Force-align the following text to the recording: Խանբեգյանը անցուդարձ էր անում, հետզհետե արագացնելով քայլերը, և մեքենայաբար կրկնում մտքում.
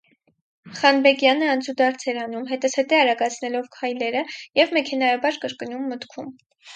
Խանբեգյանը 0.77 1.49
անցուդարձ 1.49 2.05
էր 2.13 2.19
անում, 2.21 2.47
հետզհետե 2.51 2.97
արագացնելով 3.01 3.67
քայլերը, 3.75 4.23
և 4.61 4.73
մեքենայաբար 4.79 5.39
կրկնում 5.45 5.85
մտքում. 5.93 6.33